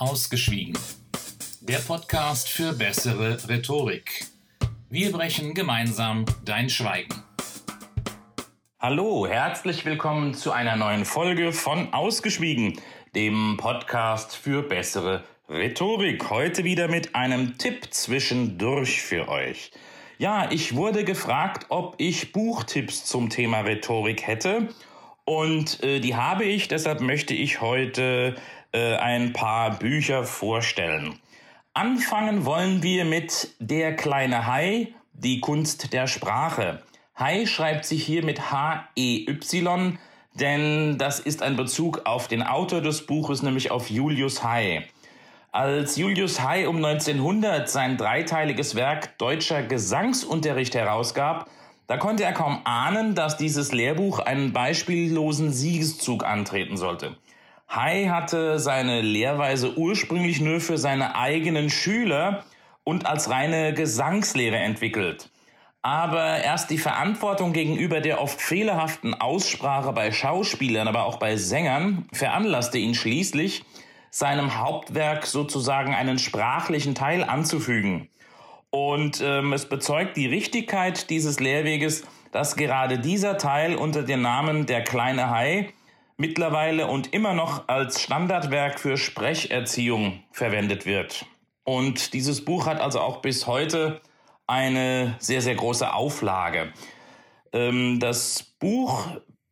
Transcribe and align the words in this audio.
Ausgeschwiegen. 0.00 0.72
Der 1.60 1.76
Podcast 1.76 2.48
für 2.48 2.72
bessere 2.72 3.36
Rhetorik. 3.50 4.24
Wir 4.88 5.12
brechen 5.12 5.52
gemeinsam 5.52 6.24
dein 6.42 6.70
Schweigen. 6.70 7.22
Hallo, 8.78 9.26
herzlich 9.26 9.84
willkommen 9.84 10.32
zu 10.32 10.52
einer 10.52 10.76
neuen 10.76 11.04
Folge 11.04 11.52
von 11.52 11.92
Ausgeschwiegen, 11.92 12.80
dem 13.14 13.58
Podcast 13.58 14.34
für 14.34 14.62
bessere 14.62 15.22
Rhetorik. 15.50 16.30
Heute 16.30 16.64
wieder 16.64 16.88
mit 16.88 17.14
einem 17.14 17.58
Tipp 17.58 17.88
zwischendurch 17.90 19.02
für 19.02 19.28
euch. 19.28 19.70
Ja, 20.16 20.50
ich 20.50 20.76
wurde 20.76 21.04
gefragt, 21.04 21.66
ob 21.68 21.96
ich 21.98 22.32
Buchtipps 22.32 23.04
zum 23.04 23.28
Thema 23.28 23.60
Rhetorik 23.60 24.26
hätte. 24.26 24.68
Und 25.26 25.82
äh, 25.84 26.00
die 26.00 26.16
habe 26.16 26.44
ich, 26.44 26.68
deshalb 26.68 27.02
möchte 27.02 27.34
ich 27.34 27.60
heute 27.60 28.34
äh, 28.72 28.96
ein 28.96 29.32
paar 29.32 29.78
Bücher 29.78 30.24
vorstellen. 30.24 31.18
Anfangen 31.74 32.44
wollen 32.44 32.82
wir 32.82 33.04
mit 33.04 33.54
Der 33.58 33.94
kleine 33.96 34.46
Hai, 34.46 34.94
die 35.12 35.40
Kunst 35.40 35.92
der 35.92 36.06
Sprache. 36.06 36.82
Hai 37.16 37.46
schreibt 37.46 37.84
sich 37.84 38.04
hier 38.04 38.24
mit 38.24 38.50
H-E-Y, 38.50 39.98
denn 40.34 40.98
das 40.98 41.20
ist 41.20 41.42
ein 41.42 41.56
Bezug 41.56 42.06
auf 42.06 42.28
den 42.28 42.42
Autor 42.42 42.80
des 42.80 43.06
Buches, 43.06 43.42
nämlich 43.42 43.70
auf 43.70 43.90
Julius 43.90 44.42
Hai. 44.42 44.86
Als 45.52 45.96
Julius 45.96 46.40
Hai 46.40 46.68
um 46.68 46.76
1900 46.76 47.68
sein 47.68 47.96
dreiteiliges 47.96 48.76
Werk 48.76 49.18
Deutscher 49.18 49.62
Gesangsunterricht 49.62 50.74
herausgab, 50.74 51.50
da 51.88 51.96
konnte 51.96 52.22
er 52.22 52.32
kaum 52.32 52.60
ahnen, 52.64 53.16
dass 53.16 53.36
dieses 53.36 53.72
Lehrbuch 53.72 54.20
einen 54.20 54.52
beispiellosen 54.52 55.52
Siegeszug 55.52 56.24
antreten 56.24 56.76
sollte. 56.76 57.16
Hai 57.72 58.06
hatte 58.06 58.58
seine 58.58 59.00
Lehrweise 59.00 59.78
ursprünglich 59.78 60.40
nur 60.40 60.60
für 60.60 60.76
seine 60.76 61.14
eigenen 61.14 61.70
Schüler 61.70 62.42
und 62.82 63.06
als 63.06 63.30
reine 63.30 63.72
Gesangslehre 63.72 64.56
entwickelt. 64.56 65.30
Aber 65.80 66.42
erst 66.42 66.70
die 66.70 66.78
Verantwortung 66.78 67.52
gegenüber 67.52 68.00
der 68.00 68.20
oft 68.20 68.42
fehlerhaften 68.42 69.14
Aussprache 69.14 69.92
bei 69.92 70.10
Schauspielern, 70.10 70.88
aber 70.88 71.04
auch 71.04 71.20
bei 71.20 71.36
Sängern 71.36 72.08
veranlasste 72.12 72.78
ihn 72.78 72.96
schließlich, 72.96 73.64
seinem 74.10 74.58
Hauptwerk 74.58 75.24
sozusagen 75.24 75.94
einen 75.94 76.18
sprachlichen 76.18 76.96
Teil 76.96 77.22
anzufügen. 77.22 78.08
Und 78.70 79.22
ähm, 79.24 79.52
es 79.52 79.68
bezeugt 79.68 80.16
die 80.16 80.26
Richtigkeit 80.26 81.08
dieses 81.08 81.38
Lehrweges, 81.38 82.02
dass 82.32 82.56
gerade 82.56 82.98
dieser 82.98 83.38
Teil 83.38 83.76
unter 83.76 84.02
dem 84.02 84.22
Namen 84.22 84.66
Der 84.66 84.82
kleine 84.82 85.30
Hai 85.30 85.72
mittlerweile 86.20 86.86
und 86.86 87.14
immer 87.14 87.32
noch 87.32 87.66
als 87.66 88.02
Standardwerk 88.02 88.78
für 88.78 88.98
Sprecherziehung 88.98 90.22
verwendet 90.32 90.84
wird. 90.84 91.24
Und 91.64 92.12
dieses 92.12 92.44
Buch 92.44 92.66
hat 92.66 92.78
also 92.78 93.00
auch 93.00 93.22
bis 93.22 93.46
heute 93.46 94.02
eine 94.46 95.16
sehr, 95.18 95.40
sehr 95.40 95.54
große 95.54 95.94
Auflage. 95.94 96.74
Ähm, 97.54 98.00
das 98.00 98.42
Buch 98.58 99.08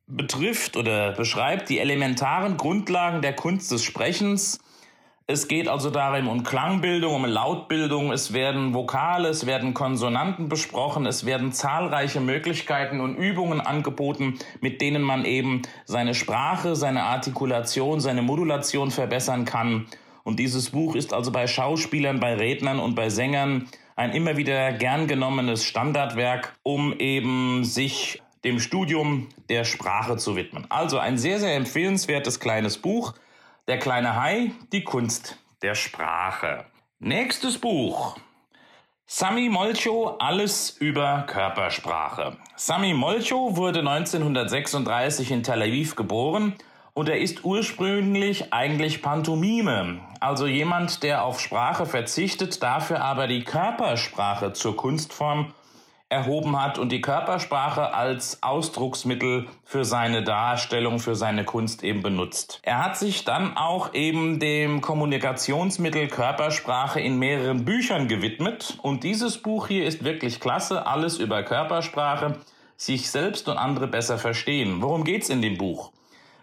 betrifft 0.07 0.77
oder 0.77 1.13
beschreibt 1.13 1.71
die 1.71 1.79
elementaren 1.79 2.59
Grundlagen 2.59 3.23
der 3.23 3.35
Kunst 3.35 3.71
des 3.73 3.83
Sprechens, 3.83 4.59
es 5.31 5.47
geht 5.47 5.69
also 5.69 5.91
darin 5.91 6.27
um 6.27 6.43
Klangbildung, 6.43 7.15
um 7.15 7.27
Lautbildung, 7.27 8.12
es 8.12 8.33
werden 8.33 8.73
Vokale, 8.73 9.29
es 9.29 9.45
werden 9.45 9.75
Konsonanten 9.75 10.48
besprochen, 10.48 11.05
es 11.05 11.27
werden 11.27 11.53
zahlreiche 11.53 12.21
Möglichkeiten 12.21 12.98
und 13.01 13.17
Übungen 13.17 13.61
angeboten, 13.61 14.39
mit 14.62 14.81
denen 14.81 15.03
man 15.03 15.27
eben 15.27 15.62
seine 15.84 16.15
Sprache, 16.15 16.75
seine 16.77 17.03
Artikulation, 17.03 18.01
seine 18.01 18.23
Modulation 18.23 18.91
verbessern 18.91 19.45
kann. 19.45 19.87
Und 20.25 20.39
dieses 20.39 20.71
Buch 20.71 20.95
ist 20.95 21.12
also 21.12 21.31
bei 21.31 21.47
Schauspielern, 21.47 22.21
bei 22.21 22.34
Rednern 22.34 22.79
und 22.79 22.95
bei 22.95 23.11
Sängern 23.11 23.69
ein 23.97 24.12
immer 24.12 24.39
wieder 24.39 24.73
gern 24.73 25.09
genommenes 25.09 25.62
Standardwerk, 25.62 26.56
um 26.62 26.99
eben 26.99 27.65
sich 27.65 28.22
dem 28.45 28.60
Studium 28.60 29.28
der 29.50 29.65
Sprache 29.65 30.16
zu 30.16 30.37
widmen. 30.37 30.65
Also 30.71 30.97
ein 30.97 31.19
sehr, 31.19 31.39
sehr 31.39 31.55
empfehlenswertes 31.55 32.41
kleines 32.41 32.78
Buch. 32.78 33.12
Der 33.69 33.79
kleine 33.79 34.17
Hai, 34.17 34.53
die 34.73 34.83
Kunst 34.83 35.37
der 35.61 35.75
Sprache. 35.75 36.65
Nächstes 37.01 37.59
Buch. 37.59 38.17
Sami 39.05 39.51
Molcho, 39.51 40.17
alles 40.19 40.71
über 40.71 41.25
Körpersprache. 41.27 42.39
Sami 42.57 42.95
Molcho 42.95 43.59
wurde 43.59 43.81
1936 43.81 45.33
in 45.33 45.43
Tel 45.43 45.61
Aviv 45.61 45.97
geboren 45.97 46.55
und 46.95 47.11
er 47.11 47.19
ist 47.19 47.45
ursprünglich 47.45 48.55
eigentlich 48.55 49.03
Pantomime, 49.03 50.01
also 50.19 50.47
jemand, 50.47 51.03
der 51.03 51.23
auf 51.23 51.39
Sprache 51.39 51.84
verzichtet, 51.84 52.62
dafür 52.62 53.05
aber 53.05 53.27
die 53.27 53.45
Körpersprache 53.45 54.55
zur 54.55 54.78
Kunstform 54.78 55.53
erhoben 56.11 56.61
hat 56.61 56.79
und 56.79 56.91
die 56.91 57.03
Körpersprache 57.03 57.93
als 57.93 58.43
Ausdrucksmittel 58.43 59.47
für 59.65 59.85
seine 59.85 60.23
Darstellung, 60.23 61.01
für 61.01 61.15
seine 61.15 61.45
Kunst 61.45 61.85
eben 61.85 62.03
benutzt. 62.03 62.61
Er 62.63 62.83
hat 62.83 62.97
sich 62.97 63.25
dann 63.25 63.57
auch 63.57 63.93
eben 63.93 64.41
dem 64.41 64.81
Kommunikationsmittel 64.81 66.09
Körpersprache 66.09 67.01
in 67.01 67.19
mehreren 67.19 67.67
Büchern 67.67 68.09
gewidmet 68.09 68.79
und 68.81 69.05
dieses 69.05 69.39
Buch 69.39 69.69
hier 69.69 69.85
ist 69.85 70.03
wirklich 70.03 70.41
klasse, 70.41 70.87
alles 70.87 71.19
über 71.19 71.43
Körpersprache, 71.43 72.39
sich 72.79 73.11
selbst 73.11 73.49
und 73.49 73.59
andere 73.59 73.87
besser 73.87 74.17
verstehen. 74.19 74.81
Worum 74.81 75.05
geht's 75.05 75.29
in 75.29 75.43
dem 75.43 75.59
Buch? 75.59 75.93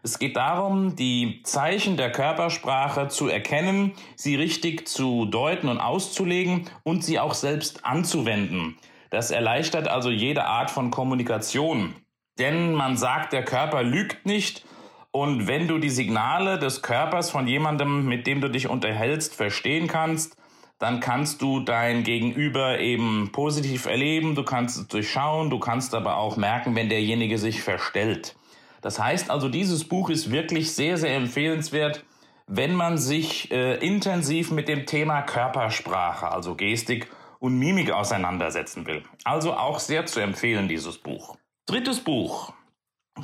Es 0.03 0.19
geht 0.19 0.35
darum, 0.35 0.95
die 0.95 1.41
Zeichen 1.41 1.97
der 1.97 2.11
Körpersprache 2.11 3.07
zu 3.07 3.27
erkennen, 3.27 3.93
sie 4.15 4.35
richtig 4.35 4.87
zu 4.87 5.25
deuten 5.25 5.67
und 5.67 5.79
auszulegen 5.79 6.69
und 6.83 7.03
sie 7.03 7.19
auch 7.19 7.33
selbst 7.33 7.83
anzuwenden. 7.83 8.77
Das 9.09 9.31
erleichtert 9.31 9.87
also 9.87 10.09
jede 10.09 10.45
Art 10.45 10.71
von 10.71 10.91
Kommunikation. 10.91 11.95
Denn 12.39 12.73
man 12.73 12.97
sagt, 12.97 13.33
der 13.33 13.43
Körper 13.43 13.83
lügt 13.83 14.25
nicht. 14.25 14.65
Und 15.11 15.47
wenn 15.47 15.67
du 15.67 15.77
die 15.77 15.89
Signale 15.89 16.59
des 16.59 16.81
Körpers 16.81 17.29
von 17.29 17.47
jemandem, 17.47 18.05
mit 18.05 18.27
dem 18.27 18.41
du 18.41 18.49
dich 18.49 18.67
unterhältst, 18.67 19.33
verstehen 19.33 19.87
kannst, 19.87 20.35
dann 20.77 20.99
kannst 20.99 21.41
du 21.41 21.61
dein 21.61 22.03
Gegenüber 22.03 22.79
eben 22.79 23.31
positiv 23.31 23.85
erleben, 23.85 24.35
du 24.35 24.43
kannst 24.43 24.77
es 24.77 24.87
durchschauen, 24.87 25.49
du 25.49 25.59
kannst 25.59 25.95
aber 25.95 26.17
auch 26.17 26.35
merken, 26.35 26.75
wenn 26.75 26.89
derjenige 26.89 27.37
sich 27.37 27.61
verstellt. 27.61 28.35
Das 28.81 28.99
heißt 28.99 29.31
also, 29.31 29.47
dieses 29.47 29.85
Buch 29.85 30.09
ist 30.09 30.31
wirklich 30.31 30.73
sehr, 30.73 30.97
sehr 30.97 31.15
empfehlenswert, 31.15 32.03
wenn 32.47 32.75
man 32.75 32.97
sich 32.97 33.51
äh, 33.51 33.77
intensiv 33.77 34.51
mit 34.51 34.67
dem 34.67 34.85
Thema 34.85 35.21
Körpersprache, 35.21 36.29
also 36.29 36.55
Gestik 36.55 37.09
und 37.45 37.59
Mimik 37.59 37.91
auseinandersetzen 37.91 38.87
will. 38.87 39.03
Also 39.23 39.53
auch 39.53 39.77
sehr 39.77 40.07
zu 40.07 40.19
empfehlen, 40.19 40.67
dieses 40.67 40.97
Buch. 40.97 41.37
Drittes 41.67 41.99
Buch. 41.99 42.53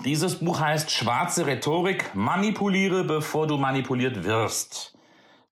Dieses 0.06 0.36
Buch 0.36 0.60
heißt 0.60 0.92
Schwarze 0.92 1.48
Rhetorik, 1.48 2.14
manipuliere, 2.14 3.04
bevor 3.04 3.48
du 3.48 3.58
manipuliert 3.58 4.24
wirst. 4.24 4.96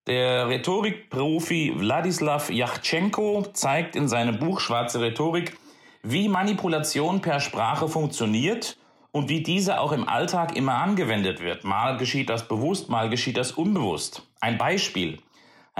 Der 0.05 0.47
Rhetorikprofi 0.47 1.73
Wladislav 1.77 2.51
Yachtschenko 2.51 3.47
zeigt 3.53 3.95
in 3.95 4.07
seinem 4.07 4.37
Buch 4.37 4.59
Schwarze 4.59 5.01
Rhetorik, 5.01 5.57
wie 6.03 6.29
Manipulation 6.29 7.21
per 7.21 7.39
Sprache 7.39 7.87
funktioniert 7.87 8.77
und 9.11 9.29
wie 9.29 9.41
diese 9.41 9.79
auch 9.79 9.93
im 9.93 10.07
Alltag 10.07 10.55
immer 10.55 10.75
angewendet 10.75 11.41
wird. 11.41 11.63
Mal 11.63 11.97
geschieht 11.97 12.29
das 12.29 12.47
bewusst, 12.47 12.87
mal 12.87 13.09
geschieht 13.09 13.37
das 13.37 13.51
unbewusst. 13.51 14.27
Ein 14.39 14.59
Beispiel. 14.59 15.17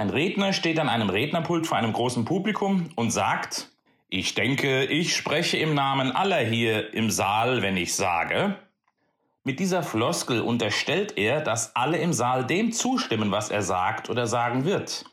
Ein 0.00 0.08
Redner 0.08 0.54
steht 0.54 0.78
an 0.78 0.88
einem 0.88 1.10
Rednerpult 1.10 1.66
vor 1.66 1.76
einem 1.76 1.92
großen 1.92 2.24
Publikum 2.24 2.88
und 2.94 3.10
sagt, 3.10 3.68
ich 4.08 4.32
denke, 4.32 4.86
ich 4.86 5.14
spreche 5.14 5.58
im 5.58 5.74
Namen 5.74 6.10
aller 6.12 6.38
hier 6.38 6.94
im 6.94 7.10
Saal, 7.10 7.60
wenn 7.60 7.76
ich 7.76 7.94
sage. 7.94 8.56
Mit 9.44 9.60
dieser 9.60 9.82
Floskel 9.82 10.40
unterstellt 10.40 11.18
er, 11.18 11.42
dass 11.42 11.76
alle 11.76 11.98
im 11.98 12.14
Saal 12.14 12.46
dem 12.46 12.72
zustimmen, 12.72 13.30
was 13.30 13.50
er 13.50 13.60
sagt 13.60 14.08
oder 14.08 14.26
sagen 14.26 14.64
wird. 14.64 15.04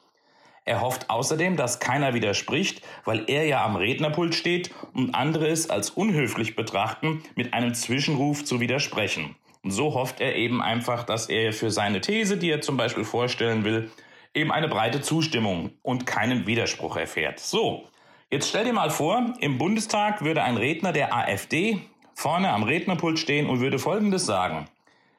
Er 0.63 0.80
hofft 0.80 1.10
außerdem, 1.10 1.57
dass 1.57 1.81
keiner 1.81 2.13
widerspricht, 2.13 2.81
weil 3.04 3.25
er 3.30 3.45
ja 3.45 3.66
am 3.66 3.75
Rednerpult 3.75 4.36
steht 4.36 4.74
und 4.94 5.13
andere 5.16 5.50
es 5.50 5.69
als 5.69 5.90
unhöflich 5.90 6.56
betrachten, 6.56 7.24
mit 7.36 7.54
einem 7.54 7.74
Zwischenruf 7.74 8.45
zu 8.45 8.62
widersprechen. 8.62 9.36
Und 9.63 9.72
so 9.72 9.95
hofft 9.95 10.22
er 10.22 10.38
eben 10.38 10.62
einfach, 10.62 11.04
dass 11.04 11.28
er 11.28 11.51
für 11.51 11.72
seine 11.72 12.00
These, 12.00 12.38
die 12.38 12.50
er 12.50 12.62
zum 12.62 12.78
Beispiel 12.78 13.04
vorstellen 13.04 13.66
will, 13.66 13.92
eben 14.38 14.51
eine 14.51 14.68
breite 14.68 15.01
Zustimmung 15.01 15.72
und 15.81 16.06
keinen 16.06 16.48
Widerspruch 16.48 16.95
erfährt. 16.95 17.39
So, 17.39 17.84
jetzt 18.30 18.48
stell 18.48 18.63
dir 18.63 18.74
mal 18.74 18.92
vor, 18.92 19.34
im 19.39 19.57
Bundestag 19.57 20.24
würde 20.24 20.44
ein 20.44 20.56
Redner 20.57 20.94
der 20.94 21.13
AfD 21.13 21.81
vorne 22.13 22.51
am 22.51 22.63
Rednerpult 22.63 23.19
stehen 23.19 23.50
und 23.50 23.60
würde 23.60 23.80
Folgendes 23.80 24.25
sagen. 24.25 24.68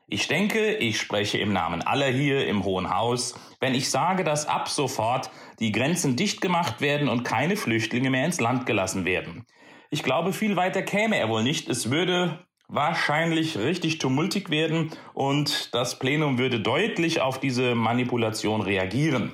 Ich 0.07 0.27
denke, 0.27 0.75
ich 0.77 0.99
spreche 0.99 1.37
im 1.39 1.53
Namen 1.53 1.83
aller 1.83 2.07
hier 2.07 2.47
im 2.47 2.65
Hohen 2.65 2.89
Haus, 2.89 3.39
wenn 3.61 3.75
ich 3.75 3.91
sage, 3.91 4.25
dass 4.25 4.47
ab 4.47 4.69
sofort 4.69 5.31
die 5.59 5.71
Grenzen 5.71 6.17
dicht 6.17 6.41
gemacht 6.41 6.81
werden 6.81 7.11
und 7.11 7.25
keine 7.25 7.57
Flüchtlinge 7.57 8.09
mehr 8.09 8.25
ins 8.25 8.41
Land 8.41 8.65
gelassen 8.65 9.05
werden. 9.05 9.45
Ich 9.91 10.03
glaube, 10.03 10.33
viel 10.33 10.57
weiter 10.57 10.83
käme 10.83 11.19
er 11.19 11.29
wohl 11.29 11.43
nicht. 11.43 11.69
Es 11.69 11.91
würde 11.91 12.39
wahrscheinlich 12.69 13.59
richtig 13.59 13.99
tumultig 13.99 14.51
werden 14.51 14.91
und 15.15 15.75
das 15.75 15.99
Plenum 15.99 16.39
würde 16.39 16.61
deutlich 16.61 17.21
auf 17.21 17.41
diese 17.41 17.75
Manipulation 17.75 18.61
reagieren. 18.61 19.33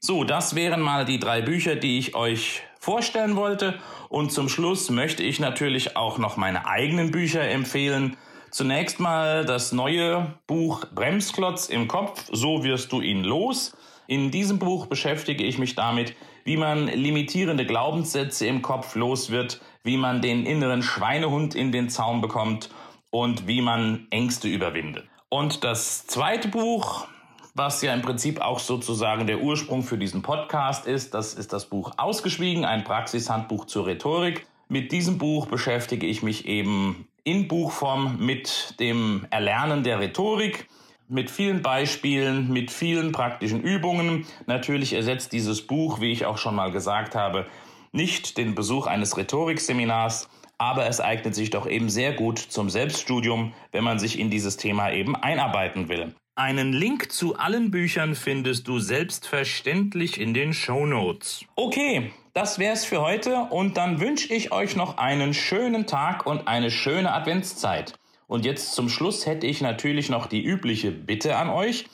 So, 0.00 0.24
das 0.24 0.54
wären 0.54 0.80
mal 0.80 1.04
die 1.04 1.18
drei 1.18 1.40
Bücher, 1.40 1.76
die 1.76 1.98
ich 1.98 2.14
euch 2.14 2.62
vorstellen 2.78 3.34
wollte. 3.36 3.78
Und 4.08 4.30
zum 4.30 4.48
Schluss 4.48 4.90
möchte 4.90 5.22
ich 5.22 5.40
natürlich 5.40 5.96
auch 5.96 6.18
noch 6.18 6.36
meine 6.36 6.66
eigenen 6.68 7.10
Bücher 7.10 7.42
empfehlen. 7.48 8.16
Zunächst 8.56 9.00
mal 9.00 9.44
das 9.44 9.72
neue 9.72 10.32
Buch 10.46 10.86
Bremsklotz 10.94 11.68
im 11.68 11.88
Kopf, 11.88 12.24
so 12.32 12.64
wirst 12.64 12.90
du 12.90 13.02
ihn 13.02 13.22
los. 13.22 13.76
In 14.06 14.30
diesem 14.30 14.58
Buch 14.58 14.86
beschäftige 14.86 15.44
ich 15.44 15.58
mich 15.58 15.74
damit, 15.74 16.16
wie 16.44 16.56
man 16.56 16.88
limitierende 16.88 17.66
Glaubenssätze 17.66 18.46
im 18.46 18.62
Kopf 18.62 18.94
los 18.94 19.28
wird, 19.28 19.60
wie 19.84 19.98
man 19.98 20.22
den 20.22 20.46
inneren 20.46 20.82
Schweinehund 20.82 21.54
in 21.54 21.70
den 21.70 21.90
Zaum 21.90 22.22
bekommt 22.22 22.70
und 23.10 23.46
wie 23.46 23.60
man 23.60 24.06
Ängste 24.08 24.48
überwindet. 24.48 25.06
Und 25.28 25.62
das 25.62 26.06
zweite 26.06 26.48
Buch, 26.48 27.06
was 27.52 27.82
ja 27.82 27.92
im 27.92 28.00
Prinzip 28.00 28.40
auch 28.40 28.60
sozusagen 28.60 29.26
der 29.26 29.42
Ursprung 29.42 29.82
für 29.82 29.98
diesen 29.98 30.22
Podcast 30.22 30.86
ist, 30.86 31.12
das 31.12 31.34
ist 31.34 31.52
das 31.52 31.66
Buch 31.66 31.92
Ausgeschwiegen, 31.98 32.64
ein 32.64 32.84
Praxishandbuch 32.84 33.66
zur 33.66 33.86
Rhetorik. 33.86 34.46
Mit 34.70 34.92
diesem 34.92 35.18
Buch 35.18 35.44
beschäftige 35.44 36.06
ich 36.06 36.22
mich 36.22 36.46
eben 36.46 37.06
in 37.26 37.48
Buchform 37.48 38.18
mit 38.24 38.76
dem 38.78 39.26
Erlernen 39.30 39.82
der 39.82 39.98
Rhetorik 39.98 40.68
mit 41.08 41.28
vielen 41.28 41.60
Beispielen, 41.60 42.52
mit 42.52 42.70
vielen 42.70 43.10
praktischen 43.10 43.62
Übungen. 43.62 44.26
Natürlich 44.46 44.92
ersetzt 44.92 45.32
dieses 45.32 45.66
Buch, 45.66 46.00
wie 46.00 46.12
ich 46.12 46.24
auch 46.24 46.38
schon 46.38 46.54
mal 46.54 46.70
gesagt 46.70 47.16
habe, 47.16 47.46
nicht 47.90 48.38
den 48.38 48.54
Besuch 48.54 48.86
eines 48.86 49.16
Rhetorikseminars, 49.16 50.28
aber 50.58 50.86
es 50.86 51.00
eignet 51.00 51.34
sich 51.34 51.50
doch 51.50 51.68
eben 51.68 51.88
sehr 51.88 52.12
gut 52.12 52.38
zum 52.38 52.70
Selbststudium, 52.70 53.52
wenn 53.72 53.82
man 53.82 53.98
sich 53.98 54.20
in 54.20 54.30
dieses 54.30 54.56
Thema 54.56 54.92
eben 54.92 55.16
einarbeiten 55.16 55.88
will. 55.88 56.14
Einen 56.36 56.72
Link 56.72 57.10
zu 57.10 57.36
allen 57.36 57.72
Büchern 57.72 58.14
findest 58.14 58.68
du 58.68 58.78
selbstverständlich 58.78 60.20
in 60.20 60.32
den 60.32 60.52
Show 60.52 60.86
Notes. 60.86 61.44
Okay, 61.56 62.12
das 62.36 62.58
wär's 62.58 62.84
für 62.84 63.00
heute 63.00 63.46
und 63.48 63.78
dann 63.78 63.98
wünsche 63.98 64.34
ich 64.34 64.52
euch 64.52 64.76
noch 64.76 64.98
einen 64.98 65.32
schönen 65.32 65.86
Tag 65.86 66.26
und 66.26 66.46
eine 66.46 66.70
schöne 66.70 67.14
Adventszeit. 67.14 67.94
Und 68.26 68.44
jetzt 68.44 68.74
zum 68.74 68.90
Schluss 68.90 69.24
hätte 69.24 69.46
ich 69.46 69.62
natürlich 69.62 70.10
noch 70.10 70.26
die 70.26 70.44
übliche 70.44 70.90
Bitte 70.92 71.36
an 71.36 71.48
euch. 71.48 71.86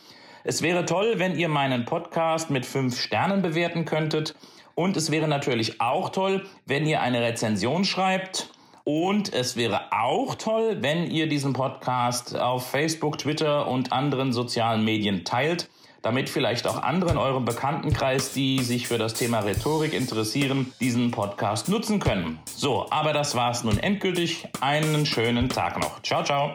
Es 0.43 0.61
wäre 0.61 0.85
toll, 0.85 1.15
wenn 1.19 1.39
ihr 1.39 1.49
meinen 1.49 1.85
Podcast 1.85 2.51
mit 2.51 2.67
fünf 2.67 3.01
Sternen 3.01 3.41
bewerten 3.41 3.85
könntet. 3.85 4.35
Und 4.75 4.97
es 4.97 5.13
wäre 5.13 5.29
natürlich 5.29 5.81
auch 5.81 6.09
toll, 6.09 6.45
wenn 6.67 6.89
ihr 6.89 7.03
eine 7.03 7.23
Rezension 7.23 7.85
schreibt. 7.85 8.51
Und 8.83 9.33
es 9.33 9.57
wäre 9.57 9.93
auch 9.93 10.35
toll, 10.35 10.79
wenn 10.81 11.09
ihr 11.09 11.29
diesen 11.29 11.53
Podcast 11.53 12.37
auf 12.37 12.69
Facebook, 12.69 13.19
Twitter 13.19 13.69
und 13.69 13.93
anderen 13.93 14.33
sozialen 14.33 14.85
Medien 14.85 15.25
teilt 15.25 15.69
damit 16.03 16.29
vielleicht 16.29 16.67
auch 16.67 16.83
andere 16.83 17.13
in 17.13 17.17
eurem 17.17 17.45
Bekanntenkreis, 17.45 18.33
die 18.33 18.63
sich 18.63 18.89
für 18.89 18.99
das 18.99 19.15
Thema 19.15 19.41
Rhetorik 19.41 19.93
interessieren, 19.95 20.73
diesen 20.81 21.11
Podcast 21.11 21.69
nutzen 21.69 22.01
können. 22.01 22.39
So, 22.45 22.87
aber 22.91 23.13
das 23.13 23.35
war's 23.35 23.65
nun 23.65 23.79
endgültig. 23.79 24.49
Einen 24.61 25.07
schönen 25.07 25.49
Tag 25.49 25.79
noch. 25.81 26.03
Ciao, 26.03 26.25
ciao. 26.25 26.55